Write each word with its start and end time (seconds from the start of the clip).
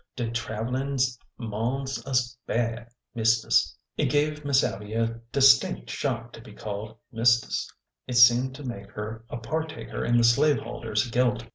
De 0.15 0.31
travelin' 0.31 0.97
's 0.97 1.15
mons'us 1.37 2.35
bad, 2.47 2.89
mistis." 3.15 3.75
It 3.97 4.05
gave 4.07 4.43
Miss 4.43 4.63
Abby 4.63 4.93
a 4.95 5.19
distinct 5.31 5.91
shock 5.91 6.33
to 6.33 6.41
be 6.41 6.53
called 6.53 6.97
mis 7.11 7.39
tis." 7.39 7.71
It 8.07 8.17
seemed 8.17 8.55
to 8.55 8.63
make 8.63 8.89
her 8.93 9.23
a 9.29 9.37
partaker 9.37 10.03
in 10.03 10.17
the 10.17 10.23
slaveholder's 10.23 11.07
guilt. 11.11 11.43